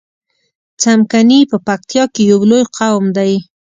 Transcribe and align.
څمکني 0.81 1.39
په 1.51 1.57
پکتیا 1.67 2.03
کی 2.13 2.21
یو 2.31 2.39
لوی 2.49 2.63
قوم 2.77 3.05
دی 3.17 3.33